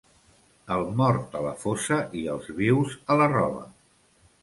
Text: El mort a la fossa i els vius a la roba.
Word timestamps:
El 0.75 0.85
mort 1.01 1.37
a 1.41 1.43
la 1.49 1.53
fossa 1.65 2.01
i 2.23 2.25
els 2.37 2.51
vius 2.65 2.99
a 3.17 3.23
la 3.25 3.33
roba. 3.39 3.67